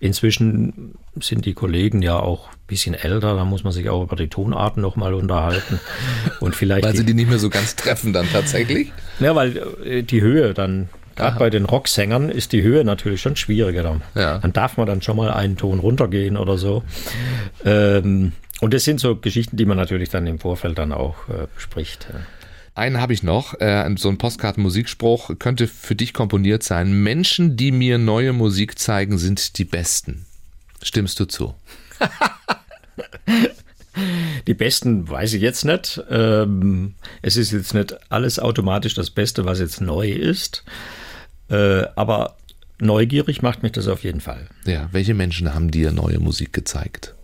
[0.00, 4.16] Inzwischen sind die Kollegen ja auch ein bisschen älter, da muss man sich auch über
[4.16, 5.80] die Tonarten nochmal unterhalten.
[6.40, 8.92] Und vielleicht weil sie die nicht mehr so ganz treffen dann tatsächlich?
[9.18, 13.36] Ja, weil äh, die Höhe dann Gerade bei den Rocksängern ist die Höhe natürlich schon
[13.36, 13.82] schwieriger.
[13.82, 14.38] Dann, ja.
[14.38, 16.84] dann darf man dann schon mal einen Ton runtergehen oder so.
[17.64, 21.46] Ähm, und das sind so Geschichten, die man natürlich dann im Vorfeld dann auch äh,
[21.54, 22.06] bespricht.
[22.74, 27.02] Einen habe ich noch, äh, so ein Postkarten-Musikspruch könnte für dich komponiert sein.
[27.02, 30.26] Menschen, die mir neue Musik zeigen, sind die Besten.
[30.82, 31.54] Stimmst du zu?
[34.46, 36.02] Die besten weiß ich jetzt nicht.
[36.10, 40.64] Ähm, es ist jetzt nicht alles automatisch das Beste, was jetzt neu ist.
[41.48, 42.36] Äh, aber
[42.78, 44.46] neugierig macht mich das auf jeden Fall.
[44.66, 47.14] Ja, welche Menschen haben dir neue Musik gezeigt?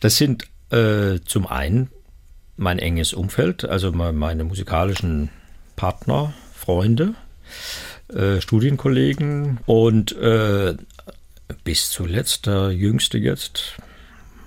[0.00, 1.90] Das sind äh, zum einen
[2.56, 5.30] mein enges Umfeld, also meine musikalischen
[5.76, 7.14] Partner, Freunde,
[8.08, 10.74] äh, Studienkollegen und äh,
[11.64, 13.76] bis zuletzt der jüngste jetzt,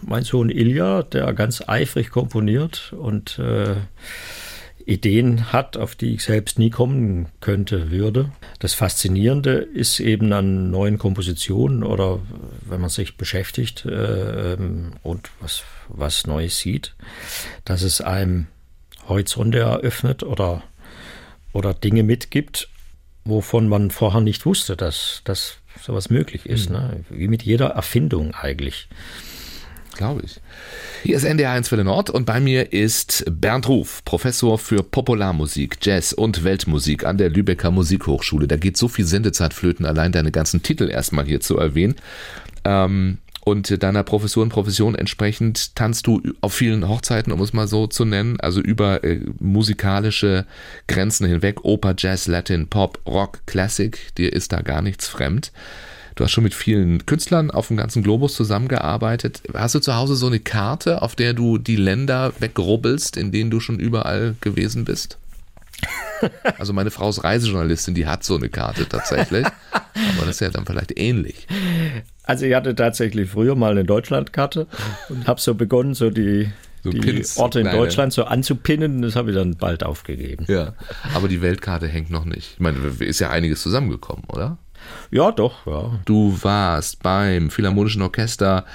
[0.02, 3.76] mein Sohn Ilja, der ganz eifrig komponiert und äh,
[4.86, 8.32] Ideen hat, auf die ich selbst nie kommen könnte, würde.
[8.60, 12.20] Das Faszinierende ist eben an neuen Kompositionen oder
[12.62, 14.58] wenn man sich beschäftigt äh,
[15.02, 16.96] und was, was Neues sieht,
[17.66, 18.48] dass es einem
[19.08, 20.64] Horizonte eröffnet oder,
[21.54, 22.70] oder Dinge mitgibt,
[23.26, 26.70] wovon man vorher nicht wusste, dass, dass sowas möglich ist.
[26.70, 26.76] Mhm.
[26.76, 27.06] Ne?
[27.10, 28.88] Wie mit jeder Erfindung eigentlich.
[29.96, 30.40] Glaube ich.
[31.04, 35.78] Hier ist NDR 1 Welle Nord und bei mir ist Bernd Ruf, Professor für Popularmusik,
[35.82, 38.48] Jazz und Weltmusik an der Lübecker Musikhochschule.
[38.48, 41.96] Da geht so viel Sendezeit flöten, allein deine ganzen Titel erstmal hier zu erwähnen.
[42.64, 47.68] Ähm, und deiner Professur und Profession entsprechend tanzt du auf vielen Hochzeiten, um es mal
[47.68, 50.46] so zu nennen, also über äh, musikalische
[50.88, 55.52] Grenzen hinweg, Oper, Jazz, Latin, Pop, Rock, Classic, dir ist da gar nichts fremd.
[56.16, 59.42] Du hast schon mit vielen Künstlern auf dem ganzen Globus zusammengearbeitet.
[59.54, 63.50] Hast du zu Hause so eine Karte, auf der du die Länder wegrubbelst, in denen
[63.50, 65.18] du schon überall gewesen bist?
[66.58, 69.46] Also meine Frau ist Reisejournalistin, die hat so eine Karte tatsächlich.
[69.74, 71.48] Aber das ist ja dann vielleicht ähnlich.
[72.24, 74.68] Also ich hatte tatsächlich früher mal eine Deutschlandkarte
[75.10, 76.50] und habe so begonnen, so die,
[76.82, 79.02] so die Pins, Orte in Deutschland so anzupinnen.
[79.02, 80.46] Das habe ich dann bald aufgegeben.
[80.48, 80.76] Ja,
[81.14, 82.54] aber die Weltkarte hängt noch nicht.
[82.54, 84.58] Ich meine, ist ja einiges zusammengekommen, oder?
[85.12, 85.66] Ja, doch.
[85.66, 86.00] Ja.
[86.06, 88.66] Du warst beim Philharmonischen Orchester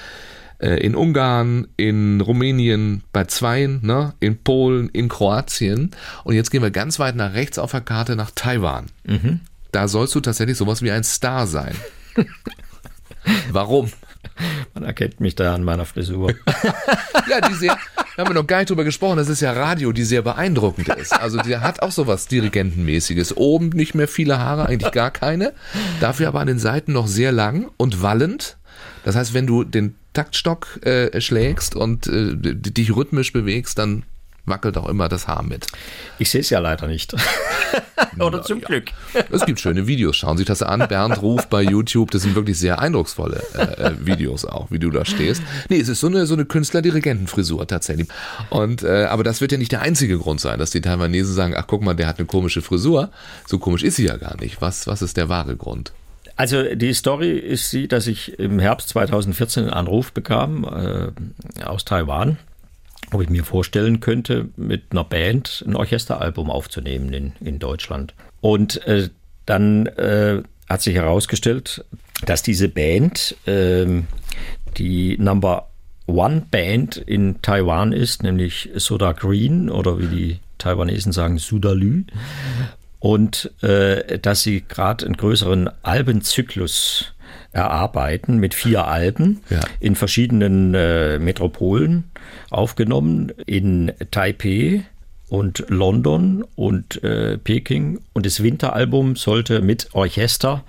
[0.58, 4.14] äh, in Ungarn, in Rumänien, bei Zweien, ne?
[4.20, 5.90] in Polen, in Kroatien.
[6.24, 8.86] Und jetzt gehen wir ganz weit nach rechts auf der Karte nach Taiwan.
[9.04, 9.40] Mhm.
[9.72, 11.74] Da sollst du tatsächlich sowas wie ein Star sein.
[13.52, 13.90] Warum?
[14.74, 16.34] Man erkennt mich da an meiner Frisur.
[17.28, 17.76] ja, die sehr,
[18.16, 20.88] da haben wir noch gar nicht drüber gesprochen, das ist ja Radio, die sehr beeindruckend
[20.88, 21.12] ist.
[21.12, 23.36] Also der hat auch sowas Dirigentenmäßiges.
[23.36, 25.52] Oben nicht mehr viele Haare, eigentlich gar keine.
[26.00, 28.58] Dafür aber an den Seiten noch sehr lang und wallend.
[29.04, 34.04] Das heißt, wenn du den Taktstock äh, schlägst und äh, dich rhythmisch bewegst, dann
[34.48, 35.66] wackelt auch immer das Haar mit.
[36.18, 37.14] Ich sehe es ja leider nicht.
[38.18, 38.66] Oder zum ja.
[38.66, 38.90] Glück.
[39.30, 40.16] Es gibt schöne Videos.
[40.16, 40.86] Schauen Sie sich das an.
[40.88, 42.10] Bernd ruft bei YouTube.
[42.10, 45.42] Das sind wirklich sehr eindrucksvolle äh, äh, Videos auch, wie du da stehst.
[45.68, 48.08] Nee, es ist so eine, so eine Künstler-Dirigentenfrisur tatsächlich.
[48.50, 51.54] Und, äh, aber das wird ja nicht der einzige Grund sein, dass die Taiwanesen sagen,
[51.56, 53.10] ach guck mal, der hat eine komische Frisur.
[53.46, 54.60] So komisch ist sie ja gar nicht.
[54.60, 55.92] Was, was ist der wahre Grund?
[56.36, 61.84] Also die Story ist sie, dass ich im Herbst 2014 einen Anruf bekam äh, aus
[61.84, 62.38] Taiwan
[63.12, 68.14] ob ich mir vorstellen könnte, mit einer Band ein Orchesteralbum aufzunehmen in, in Deutschland.
[68.40, 69.08] Und äh,
[69.46, 71.84] dann äh, hat sich herausgestellt,
[72.26, 73.86] dass diese Band äh,
[74.76, 75.68] die Number
[76.06, 82.04] One Band in Taiwan ist, nämlich Soda Green oder wie die Taiwanesen sagen, Sudalü.
[82.98, 87.14] Und äh, dass sie gerade einen größeren Albenzyklus
[87.52, 89.60] erarbeiten mit vier Alben ja.
[89.80, 92.10] in verschiedenen äh, Metropolen
[92.50, 94.84] aufgenommen, in Taipei
[95.28, 98.00] und London und äh, Peking.
[98.12, 100.64] Und das Winteralbum sollte mit Orchester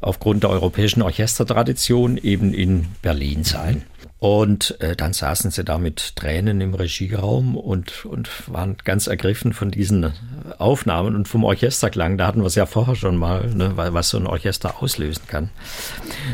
[0.00, 3.82] aufgrund der europäischen Orchestertradition eben in Berlin sein.
[4.18, 9.52] Und äh, dann saßen sie da mit Tränen im Regieraum und, und waren ganz ergriffen
[9.52, 10.12] von diesen
[10.60, 12.18] Aufnahmen und vom Orchesterklang.
[12.18, 15.50] Da hatten wir es ja vorher schon mal, ne, was so ein Orchester auslösen kann.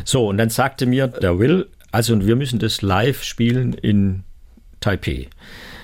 [0.04, 4.24] So, und dann sagte mir der Will, also wir müssen das live spielen in
[4.80, 5.28] Taipei.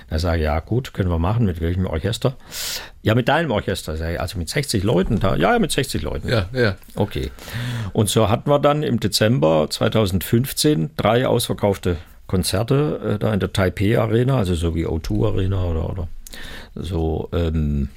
[0.08, 1.46] Da sage ich, ja gut, können wir machen.
[1.46, 2.36] Mit welchem Orchester?
[3.02, 3.96] Ja, mit deinem Orchester.
[3.96, 5.34] Sag ich, also mit 60 Leuten da?
[5.34, 6.28] Ja, mit 60 Leuten.
[6.28, 6.76] Ja, ja.
[6.94, 7.32] Okay.
[7.92, 11.96] Und so hatten wir dann im Dezember 2015 drei ausverkaufte
[12.28, 16.08] Konzerte äh, da in der Taipei Arena, also so wie O2 Arena oder, oder
[16.74, 17.28] so.
[17.32, 17.88] Ähm,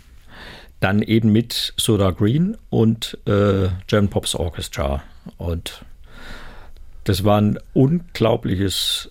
[0.80, 5.04] dann eben mit Soda Green und äh, German Pops Orchestra.
[5.38, 5.84] Und
[7.04, 9.10] das war ein unglaubliches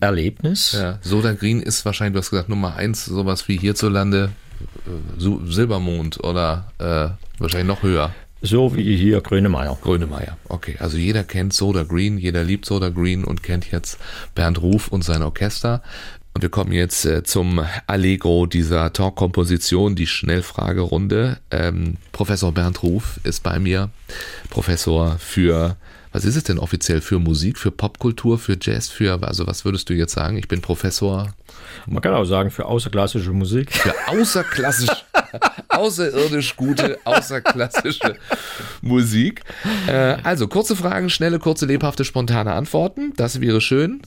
[0.00, 0.72] Erlebnis.
[0.72, 4.32] Ja, Soda Green ist wahrscheinlich, du hast gesagt, Nummer eins, sowas wie hierzulande
[4.86, 8.14] äh, Silbermond oder äh, wahrscheinlich noch höher.
[8.42, 9.76] So wie hier Grönemeyer.
[9.82, 10.76] Grönemeyer, okay.
[10.78, 13.98] Also jeder kennt Soda Green, jeder liebt Soda Green und kennt jetzt
[14.34, 15.82] Bernd Ruf und sein Orchester.
[16.32, 21.38] Und wir kommen jetzt äh, zum Allegro dieser Talk-Komposition, die Schnellfragerunde.
[21.50, 23.90] Ähm, Professor Bernd Ruf ist bei mir,
[24.48, 25.76] Professor für
[26.12, 29.88] was ist es denn offiziell für Musik, für Popkultur, für Jazz, für, also was würdest
[29.88, 30.36] du jetzt sagen?
[30.36, 31.32] Ich bin Professor.
[31.86, 33.72] Man kann auch sagen, für außerklassische Musik.
[33.72, 35.04] Für außerklassisch,
[35.68, 38.16] außerirdisch gute, außerklassische
[38.82, 39.42] Musik.
[39.86, 43.12] Äh, also, kurze Fragen, schnelle, kurze, lebhafte, spontane Antworten.
[43.16, 44.02] Das wäre schön.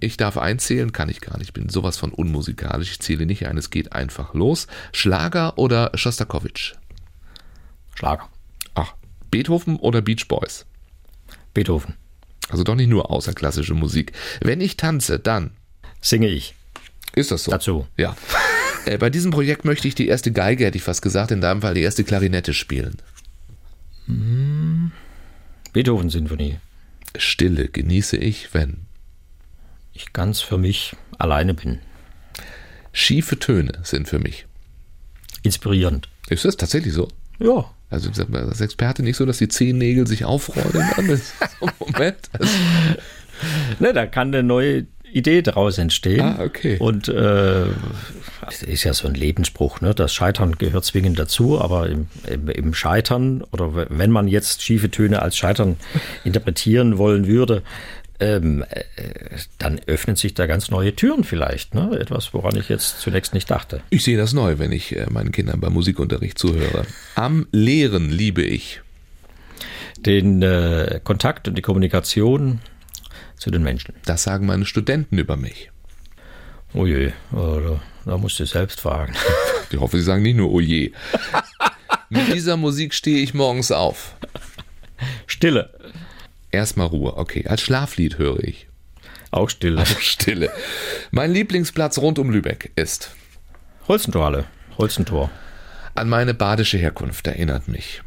[0.00, 1.48] Ich darf einzählen, kann ich gar nicht.
[1.48, 2.90] Ich bin sowas von unmusikalisch.
[2.90, 4.66] Ich zähle nicht ein, es geht einfach los.
[4.92, 6.74] Schlager oder Schostakowitsch?
[7.94, 8.28] Schlager.
[8.74, 8.94] Ach,
[9.30, 10.66] Beethoven oder Beach Boys?
[11.54, 11.94] Beethoven.
[12.48, 14.12] Also doch nicht nur außerklassische Musik.
[14.40, 15.52] Wenn ich tanze, dann
[16.00, 16.54] singe ich.
[17.14, 17.50] Ist das so?
[17.50, 17.86] Dazu.
[17.96, 18.16] Ja.
[18.86, 21.62] äh, bei diesem Projekt möchte ich die erste Geige, hätte ich fast gesagt, in deinem
[21.62, 22.96] Fall die erste Klarinette spielen.
[24.06, 24.92] Hm.
[25.72, 26.58] Beethoven-Sinfonie.
[27.16, 28.83] Stille genieße ich, wenn
[29.94, 31.78] ich ganz für mich alleine bin.
[32.92, 34.46] Schiefe Töne sind für mich.
[35.42, 36.08] Inspirierend.
[36.28, 37.08] Ist das tatsächlich so?
[37.38, 37.70] Ja.
[37.90, 40.88] Also als Experte nicht so, dass die Zehennägel sich aufrollen.
[41.60, 42.18] so Moment.
[43.78, 46.22] ne, da kann eine neue Idee daraus entstehen.
[46.22, 46.76] Ah, okay.
[46.80, 47.66] Und äh,
[48.66, 49.94] ist ja so ein Lebensspruch, ne?
[49.94, 54.90] Das Scheitern gehört zwingend dazu, aber im, im, im, Scheitern oder wenn man jetzt schiefe
[54.90, 55.76] Töne als Scheitern
[56.24, 57.62] interpretieren wollen würde,
[58.24, 58.82] ähm, äh,
[59.58, 61.74] dann öffnen sich da ganz neue Türen vielleicht.
[61.74, 61.98] Ne?
[62.00, 63.82] Etwas, woran ich jetzt zunächst nicht dachte.
[63.90, 66.86] Ich sehe das neu, wenn ich äh, meinen Kindern beim Musikunterricht zuhöre.
[67.14, 68.80] Am Lehren liebe ich.
[69.98, 72.60] Den äh, Kontakt und die Kommunikation
[73.36, 73.94] zu den Menschen.
[74.06, 75.70] Das sagen meine Studenten über mich.
[76.72, 79.14] Oh je, oh, da, da musst du selbst fragen.
[79.70, 80.92] Ich hoffe, sie sagen nicht nur oh je.
[82.08, 84.14] Mit dieser Musik stehe ich morgens auf.
[85.26, 85.70] Stille.
[86.54, 87.46] Erstmal Ruhe, okay.
[87.48, 88.68] Als Schlaflied höre ich.
[89.32, 89.80] Auch Stille.
[89.80, 90.50] Also Stille.
[91.10, 93.10] Mein Lieblingsplatz rund um Lübeck ist.
[93.88, 94.44] Holzentorhalle.
[94.78, 95.30] Holzentor.
[95.96, 98.02] An meine badische Herkunft erinnert mich.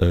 [0.00, 0.06] Äh,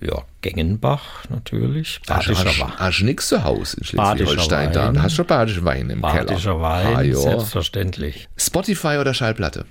[0.00, 2.00] ja, Gengenbach natürlich.
[2.06, 2.72] Badischer Wein.
[2.78, 4.94] Hast du nichts zu Hause in Schleswig-Holstein da?
[4.96, 6.24] Hast du schon badischen Wein im Keller?
[6.24, 7.14] Badischer Wein, Ah, ja.
[7.16, 8.28] selbstverständlich.
[8.38, 9.66] Spotify oder Schallplatte?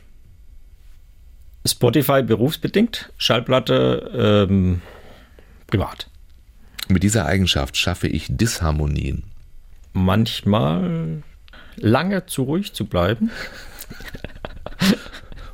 [1.66, 4.82] Spotify berufsbedingt, Schallplatte ähm,
[5.74, 6.08] privat.
[6.88, 9.24] Mit dieser Eigenschaft schaffe ich Disharmonien.
[9.94, 11.24] Manchmal
[11.78, 13.32] lange zu ruhig zu bleiben.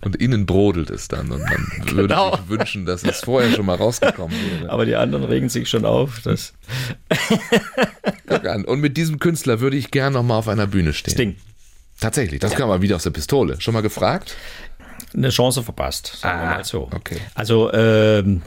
[0.01, 2.33] Und innen brodelt es dann und man würde Genau.
[2.37, 4.69] sich wünschen, dass es vorher schon mal rausgekommen wäre.
[4.71, 6.21] Aber die anderen regen sich schon auf.
[6.23, 6.53] Das
[8.27, 8.63] Guck an.
[8.63, 11.15] Und mit diesem Künstler würde ich gern noch mal auf einer Bühne stehen.
[11.17, 11.35] Ding.
[11.99, 13.59] Tatsächlich, das kam mal wieder aus der Pistole.
[13.59, 14.37] Schon mal gefragt?
[15.13, 16.89] Eine Chance verpasst, sagen wir Ah, mal so.
[16.95, 17.17] okay.
[17.35, 18.41] Also ähm,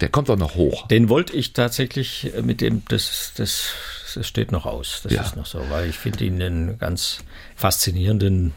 [0.00, 0.86] Der kommt doch noch hoch.
[0.88, 3.68] den wollte ich tatsächlich mit dem, das, das,
[4.14, 5.00] das steht noch aus.
[5.02, 5.22] Das Ja.
[5.22, 7.18] ist noch so, weil ich finde ihn einen ganz
[7.56, 8.52] faszinierenden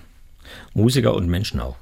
[0.74, 1.76] Musiker und Menschen auch.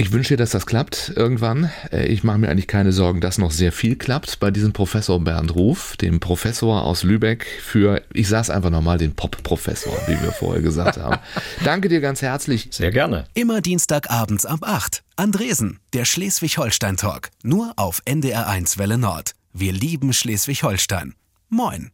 [0.00, 1.72] Ich wünsche dir, dass das klappt irgendwann.
[1.90, 5.18] Äh, Ich mache mir eigentlich keine Sorgen, dass noch sehr viel klappt bei diesem Professor
[5.18, 10.30] Bernd Ruf, dem Professor aus Lübeck für, ich sag's einfach nochmal, den Pop-Professor, wie wir
[10.30, 11.18] vorher gesagt haben.
[11.64, 12.68] Danke dir ganz herzlich.
[12.70, 13.24] Sehr gerne.
[13.34, 15.02] Immer Dienstagabends ab 8.
[15.16, 17.30] Andresen, der Schleswig-Holstein-Talk.
[17.42, 19.32] Nur auf NDR1 Welle Nord.
[19.52, 21.14] Wir lieben Schleswig-Holstein.
[21.48, 21.90] Moin.